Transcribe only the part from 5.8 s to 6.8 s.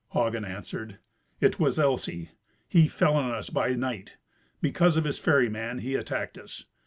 attacked us.